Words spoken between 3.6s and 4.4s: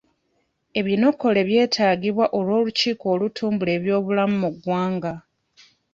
ebyobulamu